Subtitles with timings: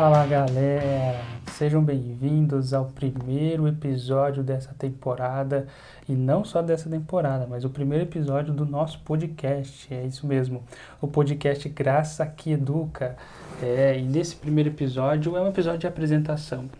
[0.00, 5.66] Fala galera, sejam bem-vindos ao primeiro episódio dessa temporada
[6.08, 9.92] e não só dessa temporada, mas o primeiro episódio do nosso podcast.
[9.92, 10.62] É isso mesmo,
[11.00, 13.16] o podcast Graça que Educa.
[13.60, 16.70] É, e nesse primeiro episódio é um episódio de apresentação.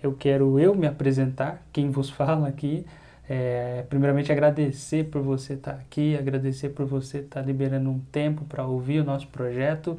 [0.00, 2.86] Eu quero eu me apresentar, quem vos fala aqui.
[3.28, 8.64] É, primeiramente agradecer por você estar aqui, agradecer por você estar liberando um tempo para
[8.64, 9.98] ouvir o nosso projeto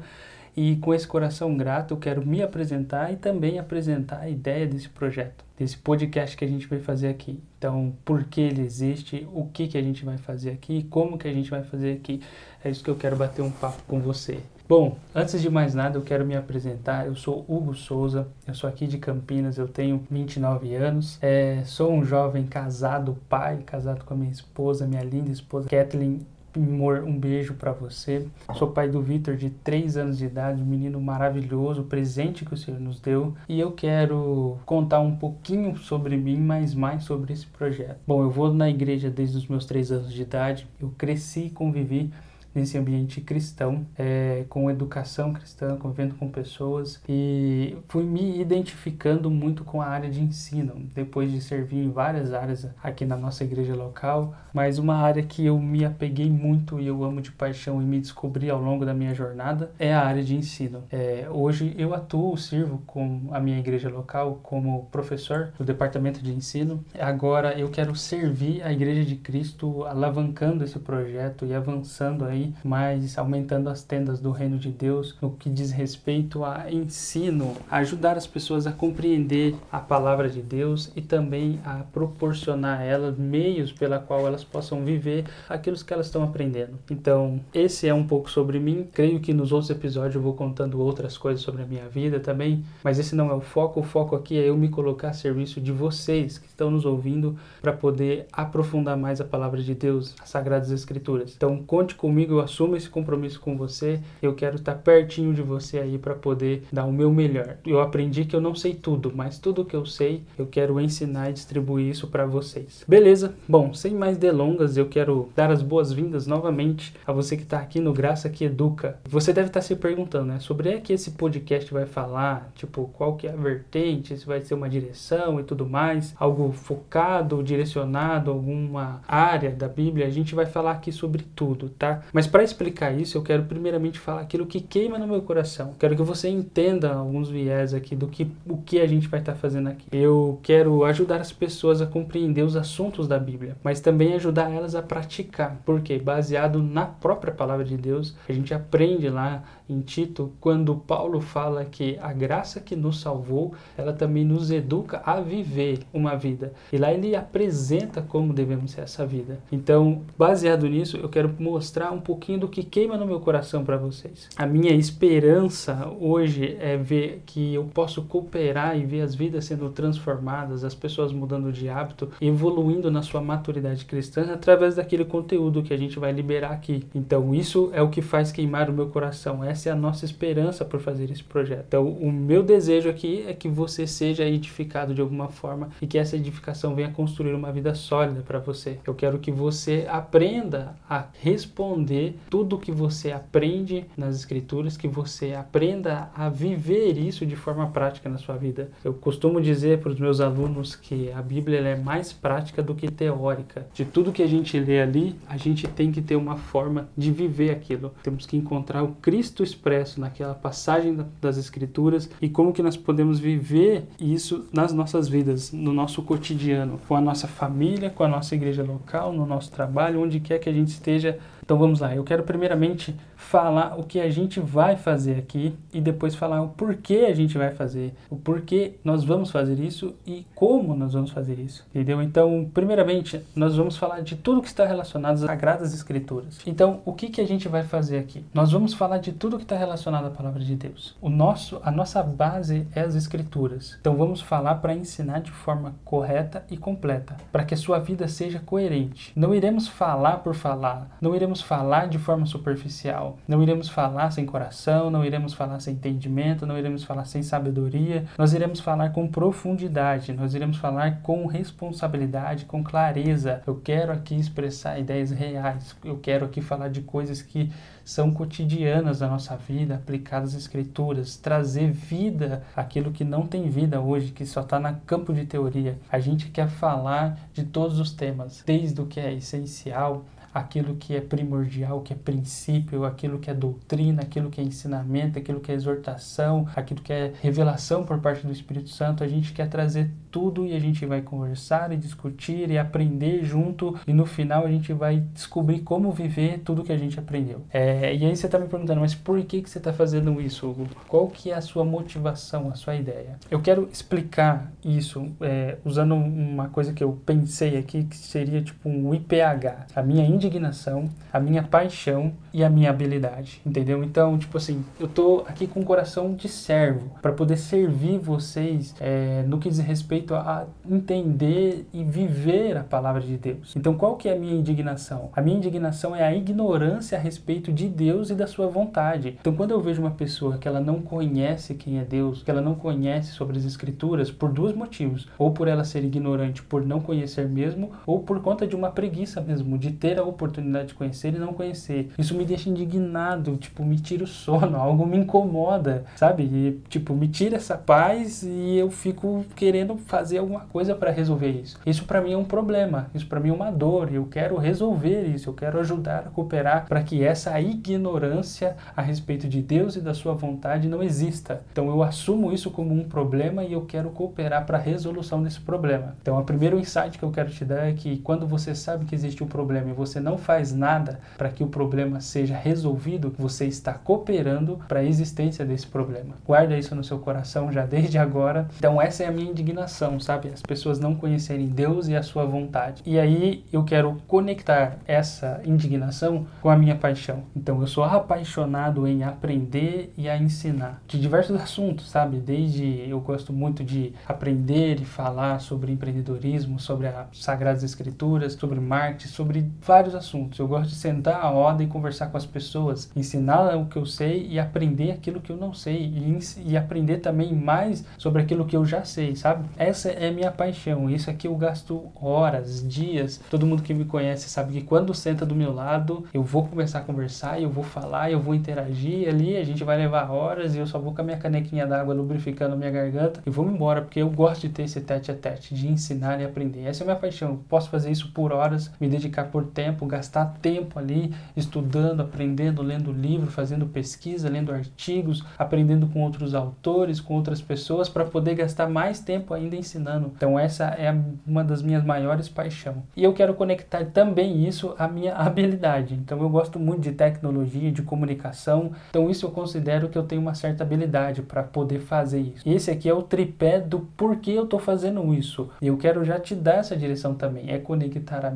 [0.62, 4.90] e com esse coração grato, eu quero me apresentar e também apresentar a ideia desse
[4.90, 7.40] projeto, desse podcast que a gente vai fazer aqui.
[7.56, 11.26] Então, por que ele existe, o que, que a gente vai fazer aqui, como que
[11.26, 12.20] a gente vai fazer aqui.
[12.62, 14.38] É isso que eu quero bater um papo com você.
[14.68, 17.06] Bom, antes de mais nada, eu quero me apresentar.
[17.06, 21.90] Eu sou Hugo Souza, eu sou aqui de Campinas, eu tenho 29 anos, é, sou
[21.90, 26.20] um jovem casado, pai, casado com a minha esposa, minha linda esposa Kathleen
[26.56, 28.26] Amor, um beijo para você.
[28.54, 32.56] Sou pai do Vitor, de 3 anos de idade, um menino maravilhoso, presente que o
[32.56, 33.34] Senhor nos deu.
[33.48, 38.00] E eu quero contar um pouquinho sobre mim, mas mais sobre esse projeto.
[38.04, 40.66] Bom, eu vou na igreja desde os meus 3 anos de idade.
[40.80, 42.10] Eu cresci e convivi
[42.54, 49.64] nesse ambiente cristão, é, com educação cristã, convivendo com pessoas e fui me identificando muito
[49.64, 53.74] com a área de ensino, depois de servir em várias áreas aqui na nossa igreja
[53.74, 57.84] local, mas uma área que eu me apeguei muito e eu amo de paixão e
[57.84, 60.84] me descobri ao longo da minha jornada é a área de ensino.
[60.90, 66.32] É, hoje eu atuo, sirvo com a minha igreja local como professor do departamento de
[66.32, 66.84] ensino.
[66.98, 72.54] Agora eu quero servir a igreja de Cristo, alavancando esse projeto e avançando aí aí,
[72.64, 78.16] mas aumentando as tendas do reino de Deus no que diz respeito a ensino, ajudar
[78.16, 83.72] as pessoas a compreender a palavra de Deus e também a proporcionar a elas meios
[83.72, 86.78] pela qual elas possam viver aquilo que elas estão aprendendo.
[86.90, 88.88] Então, esse é um pouco sobre mim.
[88.92, 92.64] Creio que nos outros episódios eu vou contando outras coisas sobre a minha vida também,
[92.82, 93.80] mas esse não é o foco.
[93.80, 97.36] O foco aqui é eu me colocar a serviço de vocês que estão nos ouvindo
[97.60, 101.34] para poder aprofundar mais a palavra de Deus, as sagradas escrituras.
[101.36, 104.00] Então, conte comigo comigo, eu assumo esse compromisso com você.
[104.22, 107.56] Eu quero estar pertinho de você aí para poder dar o meu melhor.
[107.66, 111.30] Eu aprendi que eu não sei tudo, mas tudo que eu sei, eu quero ensinar
[111.30, 112.84] e distribuir isso para vocês.
[112.86, 113.34] Beleza?
[113.48, 117.80] Bom, sem mais delongas, eu quero dar as boas-vindas novamente a você que está aqui
[117.80, 118.98] no Graça que Educa.
[119.08, 123.16] Você deve estar se perguntando, né, sobre é que esse podcast vai falar, tipo, qual
[123.16, 128.30] que é a vertente, se vai ser uma direção e tudo mais, algo focado, direcionado,
[128.30, 130.06] alguma área da Bíblia.
[130.06, 132.02] A gente vai falar aqui sobre tudo, tá?
[132.12, 135.74] Mas para explicar isso, eu quero primeiramente falar aquilo que queima no meu coração.
[135.78, 139.32] Quero que você entenda alguns viés aqui do que o que a gente vai estar
[139.32, 139.86] tá fazendo aqui.
[139.92, 144.74] Eu quero ajudar as pessoas a compreender os assuntos da Bíblia, mas também ajudar elas
[144.74, 145.60] a praticar.
[145.64, 149.42] Porque baseado na própria palavra de Deus, a gente aprende lá
[149.72, 155.00] em Tito, quando Paulo fala que a graça que nos salvou, ela também nos educa
[155.04, 156.52] a viver uma vida.
[156.72, 159.38] E lá ele apresenta como devemos ser essa vida.
[159.52, 163.76] Então, baseado nisso, eu quero mostrar um pouquinho do que queima no meu coração para
[163.76, 164.28] vocês.
[164.36, 169.68] A minha esperança hoje é ver que eu posso cooperar e ver as vidas sendo
[169.70, 175.72] transformadas, as pessoas mudando de hábito, evoluindo na sua maturidade cristã através daquele conteúdo que
[175.72, 176.84] a gente vai liberar aqui.
[176.94, 179.44] Então, isso é o que faz queimar o meu coração.
[179.44, 181.64] Essa é a nossa esperança por fazer esse projeto.
[181.68, 185.98] Então, o meu desejo aqui é que você seja edificado de alguma forma e que
[185.98, 188.78] essa edificação venha construir uma vida sólida para você.
[188.86, 195.34] Eu quero que você aprenda a responder tudo que você aprende nas escrituras, que você
[195.34, 198.70] aprenda a viver isso de forma prática na sua vida.
[198.84, 202.90] Eu costumo dizer para os meus alunos que a Bíblia é mais prática do que
[202.90, 203.66] teórica.
[203.72, 207.10] De tudo que a gente lê ali, a gente tem que ter uma forma de
[207.10, 207.92] viver aquilo.
[208.02, 213.18] Temos que encontrar o Cristo expresso naquela passagem das escrituras e como que nós podemos
[213.18, 218.34] viver isso nas nossas vidas, no nosso cotidiano, com a nossa família, com a nossa
[218.34, 221.18] igreja local, no nosso trabalho, onde quer que a gente esteja
[221.50, 225.80] então vamos lá, eu quero primeiramente falar o que a gente vai fazer aqui e
[225.80, 230.24] depois falar o porquê a gente vai fazer, o porquê nós vamos fazer isso e
[230.32, 232.00] como nós vamos fazer isso, entendeu?
[232.00, 236.38] Então, primeiramente, nós vamos falar de tudo que está relacionado às Sagradas Escrituras.
[236.46, 238.24] Então, o que, que a gente vai fazer aqui?
[238.32, 240.96] Nós vamos falar de tudo que está relacionado à Palavra de Deus.
[241.00, 243.76] O nosso, a nossa base é as Escrituras.
[243.80, 248.06] Então, vamos falar para ensinar de forma correta e completa, para que a sua vida
[248.06, 249.12] seja coerente.
[249.16, 254.10] Não iremos falar por falar, não iremos iremos falar de forma superficial, não iremos falar
[254.10, 258.90] sem coração, não iremos falar sem entendimento, não iremos falar sem sabedoria, nós iremos falar
[258.90, 263.42] com profundidade, nós iremos falar com responsabilidade, com clareza.
[263.46, 267.50] Eu quero aqui expressar ideias reais, eu quero aqui falar de coisas que
[267.84, 273.80] são cotidianas da nossa vida, aplicadas às escrituras, trazer vida àquilo que não tem vida
[273.80, 275.78] hoje, que só está no campo de teoria.
[275.90, 280.94] A gente quer falar de todos os temas, desde o que é essencial aquilo que
[280.94, 285.50] é primordial, que é princípio, aquilo que é doutrina, aquilo que é ensinamento, aquilo que
[285.50, 289.02] é exortação, aquilo que é revelação por parte do Espírito Santo.
[289.02, 293.78] A gente quer trazer tudo e a gente vai conversar e discutir e aprender junto
[293.86, 297.42] e no final a gente vai descobrir como viver tudo que a gente aprendeu.
[297.52, 300.48] É, e aí você está me perguntando, mas por que, que você está fazendo isso,
[300.48, 300.66] Hugo?
[300.88, 303.18] Qual que é a sua motivação, a sua ideia?
[303.30, 308.68] Eu quero explicar isso é, usando uma coisa que eu pensei aqui que seria tipo
[308.68, 313.82] um IPH, a minha indignação, a minha paixão e a minha habilidade, entendeu?
[313.82, 318.74] Então, tipo assim, eu tô aqui com o coração de servo para poder servir vocês
[318.80, 323.54] é, no que diz respeito a entender e viver a palavra de Deus.
[323.56, 325.10] Então, qual que é a minha indignação?
[325.14, 329.16] A minha indignação é a ignorância a respeito de Deus e da sua vontade.
[329.20, 332.40] Então, quando eu vejo uma pessoa que ela não conhece quem é Deus, que ela
[332.40, 336.80] não conhece sobre as escrituras, por dois motivos, ou por ela ser ignorante, por não
[336.80, 341.14] conhecer mesmo, ou por conta de uma preguiça mesmo, de ter a oportunidade de conhecer
[341.14, 341.90] e não conhecer.
[341.98, 346.24] Isso me deixa indignado, tipo, me tira o sono, algo me incomoda, sabe?
[346.24, 351.30] E, tipo, me tira essa paz e eu fico querendo fazer alguma coisa para resolver
[351.30, 351.58] isso.
[351.64, 355.04] Isso para mim é um problema, isso para mim é uma dor, eu quero resolver
[355.06, 359.80] isso, eu quero ajudar a cooperar para que essa ignorância a respeito de Deus e
[359.80, 361.42] da sua vontade não exista.
[361.52, 365.40] Então eu assumo isso como um problema e eu quero cooperar para a resolução desse
[365.40, 365.96] problema.
[366.00, 368.94] Então, o primeiro insight que eu quero te dar é que quando você sabe que
[368.94, 373.46] existe um problema e você não faz nada para que o problema seja resolvido, você
[373.46, 376.16] está cooperando para a existência desse problema.
[376.26, 378.48] Guarda isso no seu coração já desde agora.
[378.56, 380.28] Então, essa é a minha indignação, sabe?
[380.28, 382.82] As pessoas não conhecerem Deus e a sua vontade.
[382.84, 387.24] E aí eu quero conectar essa indignação com a minha paixão.
[387.34, 392.18] Então, eu sou apaixonado em aprender e a ensinar de diversos assuntos, sabe?
[392.18, 398.60] Desde eu gosto muito de aprender e falar sobre empreendedorismo, sobre as Sagradas Escrituras, sobre
[398.60, 400.38] marketing, sobre vários assuntos.
[400.38, 403.86] Eu gosto de sentar a roda e conversar com as pessoas, ensinar o que eu
[403.86, 408.44] sei e aprender aquilo que eu não sei e, e aprender também mais sobre aquilo
[408.44, 409.48] que eu já sei, sabe?
[409.56, 410.88] Essa é minha paixão.
[410.88, 413.20] Isso aqui eu gasto horas, dias.
[413.30, 416.80] Todo mundo que me conhece sabe que quando senta do meu lado, eu vou começar
[416.80, 420.58] a conversar, eu vou falar, eu vou interagir ali, a gente vai levar horas e
[420.58, 423.82] eu só vou com a minha canequinha d'água lubrificando a minha garganta e vou embora,
[423.82, 426.64] porque eu gosto de ter esse tete a tete, de ensinar e aprender.
[426.64, 427.40] Essa é a minha paixão.
[427.48, 432.92] Posso fazer isso por horas, me dedicar por tempo, gastar tempo ali estudando, aprendendo, lendo
[432.92, 438.68] livro, fazendo pesquisa, lendo artigos, aprendendo com outros autores, com outras pessoas, para poder gastar
[438.68, 440.12] mais tempo ainda ensinando.
[440.14, 440.94] Então, essa é
[441.26, 442.60] uma das minhas maiores paixões.
[442.96, 445.94] E eu quero conectar também isso à minha habilidade.
[445.94, 448.72] Então, eu gosto muito de tecnologia, de comunicação.
[448.90, 452.48] Então, isso eu considero que eu tenho uma certa habilidade para poder fazer isso.
[452.48, 455.48] Esse aqui é o tripé do porquê eu estou fazendo isso.
[455.60, 457.50] E eu quero já te dar essa direção também.
[457.50, 458.32] É conectar a,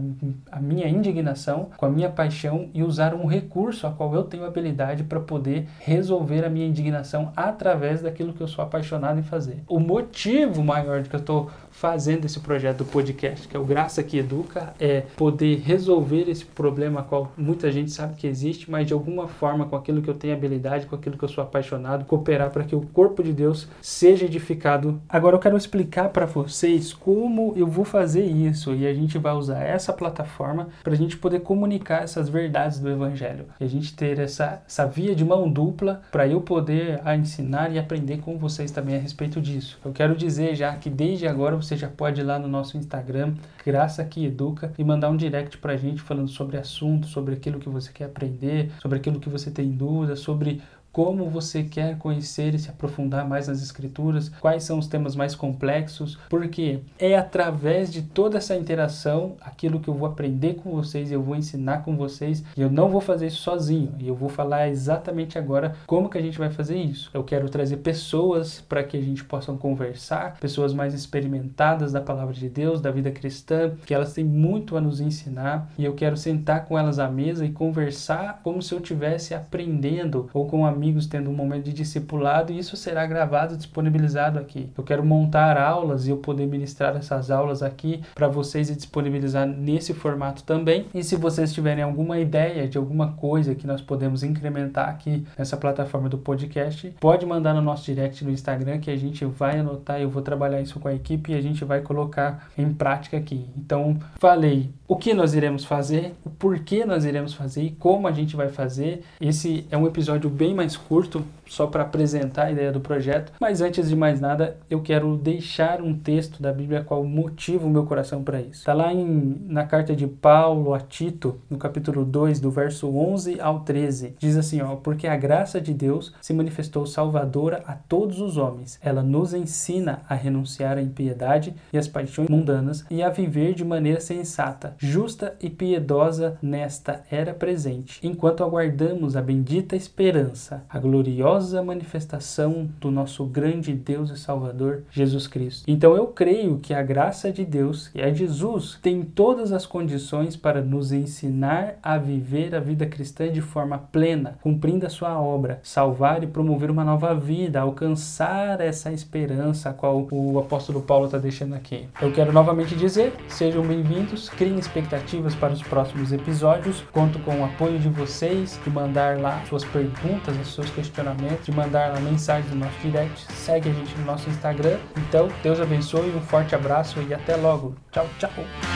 [0.50, 1.33] a minha indignação
[1.76, 5.69] com a minha paixão e usar um recurso a qual eu tenho habilidade para poder
[5.81, 9.62] resolver a minha indignação através daquilo que eu sou apaixonado em fazer.
[9.69, 13.64] O motivo maior de que eu estou fazendo esse projeto do podcast, que é o
[13.64, 18.86] Graça que Educa, é poder resolver esse problema qual muita gente sabe que existe, mas
[18.86, 22.05] de alguma forma, com aquilo que eu tenho habilidade, com aquilo que eu sou apaixonado,
[22.05, 25.00] cooperar para que o corpo de Deus seja edificado.
[25.08, 29.34] Agora eu quero explicar para vocês como eu vou fazer isso e a gente vai
[29.34, 33.46] usar essa plataforma para a gente poder comunicar essas verdades do Evangelho.
[33.58, 37.78] E a gente ter essa, essa via de mão dupla para eu poder ensinar e
[37.78, 39.78] aprender com vocês também a respeito disso.
[39.82, 43.32] Eu quero dizer já que desde agora você já pode ir lá no nosso Instagram,
[43.64, 47.70] Graça que Educa, e mandar um direct pra gente falando sobre assunto, sobre aquilo que
[47.70, 50.60] você quer aprender, sobre aquilo que você tem dúvida, sobre
[50.94, 55.34] como você quer conhecer e se aprofundar mais nas escrituras, quais são os temas mais
[55.34, 61.10] complexos, porque é através de toda essa interação, aquilo que eu vou aprender com vocês,
[61.10, 64.29] eu vou ensinar com vocês, e eu não vou fazer isso sozinho, e eu vou
[64.29, 67.10] falar exatamente agora como que a gente vai fazer isso.
[67.13, 72.34] Eu quero trazer pessoas para que a gente possa conversar, pessoas mais experimentadas da palavra
[72.34, 76.17] de Deus, da vida cristã, que elas têm muito a nos ensinar, e eu quero
[76.17, 80.83] sentar com elas à mesa e conversar como se eu estivesse aprendendo ou com a
[80.84, 84.69] amigos tendo um momento de discipulado e isso será gravado, disponibilizado aqui.
[84.76, 89.46] Eu quero montar aulas e eu poder ministrar essas aulas aqui para vocês e disponibilizar
[89.46, 90.86] nesse formato também.
[90.93, 95.56] E se vocês tiverem alguma ideia de alguma coisa que nós podemos incrementar aqui nessa
[95.56, 99.98] plataforma do podcast, pode mandar no nosso direct no Instagram que a gente vai anotar,
[100.00, 103.46] eu vou trabalhar isso com a equipe e a gente vai colocar em prática aqui.
[103.56, 108.12] Então, falei o que nós iremos fazer, o porquê nós iremos fazer e como a
[108.12, 109.03] gente vai fazer.
[109.19, 113.32] Esse é um episódio bem mais curto, só para apresentar a ideia do projeto.
[113.41, 117.70] Mas antes de mais nada, eu quero deixar um texto da Bíblia qual motiva o
[117.70, 118.60] meu coração para isso.
[118.60, 123.41] Está lá em, na carta de Paulo a Tito, no capítulo 2, do verso 11
[123.41, 124.17] ao 13.
[124.19, 128.79] Diz assim, ó, porque a graça de Deus se manifestou salvadora a todos os homens.
[128.82, 133.65] Ela nos ensina a renunciar à impiedade e às paixões mundanas e a viver de
[133.65, 141.33] maneira sensata, justa e piedosa nesta era presente, enquanto aguardamos a bendita esperança, a gloriosa
[141.34, 145.64] gloriosa manifestação do nosso grande Deus e Salvador Jesus Cristo.
[145.67, 150.36] Então eu creio que a graça de Deus, que é Jesus, tem todas as condições
[150.36, 155.58] para nos ensinar a viver a vida cristã de forma plena, cumprindo a sua obra,
[155.62, 161.19] salvar e promover uma nova vida, alcançar essa esperança a qual o apóstolo Paulo está
[161.19, 161.88] deixando aqui.
[162.00, 167.44] Eu quero novamente dizer, sejam bem-vindos, criem expectativas para os próximos episódios, conto com o
[167.44, 172.48] apoio de vocês e mandar lá suas perguntas, os seus questionamentos de mandar uma mensagem
[172.50, 173.32] no nosso direct.
[173.32, 174.78] Segue a gente no nosso Instagram.
[174.96, 177.74] Então, Deus abençoe, um forte abraço e até logo.
[177.90, 178.73] Tchau, tchau.